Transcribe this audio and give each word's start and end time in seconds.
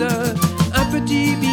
un 0.00 0.84
petit 0.90 1.34
billet 1.36 1.51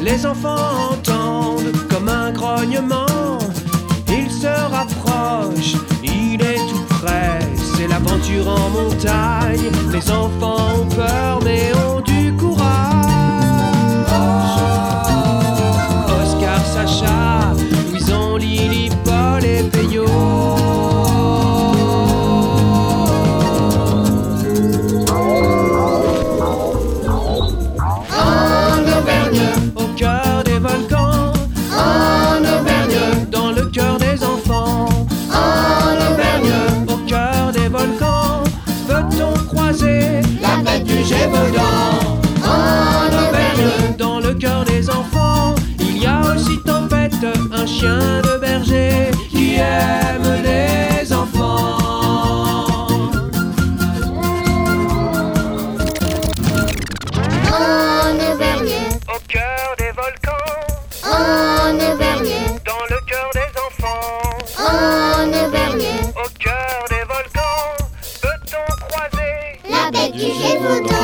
Les 0.00 0.24
enfants 0.24 0.92
entendent 0.92 1.72
comme 1.90 2.08
un 2.08 2.30
grognement. 2.30 3.38
Il 4.08 4.30
se 4.30 4.46
rapproche, 4.46 5.74
il 6.04 6.40
est 6.40 6.64
tout 6.70 6.86
près, 7.00 7.40
c'est 7.74 7.88
l'aventure 7.88 8.48
en 8.48 8.70
montagne. 8.70 9.70
Les 9.92 10.10
enfants 10.10 10.55
chien 47.86 48.20
de 48.22 48.38
berger 48.38 49.10
qui 49.30 49.56
aime 49.56 50.42
les 50.42 51.12
enfants. 51.12 51.76
en 57.52 58.14
Auvergne, 58.32 58.74
Au 59.08 59.18
cœur 59.28 59.68
des 59.78 59.92
volcans, 60.00 60.52
en 61.04 61.74
Auvergne, 61.74 62.34
dans 62.64 62.84
le 62.90 62.98
cœur 63.10 63.30
des 63.34 63.52
enfants, 63.66 64.30
en 64.58 65.28
Auvergne, 65.28 65.86
au 66.24 66.28
cœur 66.38 66.84
des 66.88 67.04
volcans, 67.12 67.76
peut-on 68.22 68.66
croiser 68.86 69.60
la 69.70 69.98
fête 69.98 70.12
du 70.12 70.20
Gévaudan. 70.20 70.95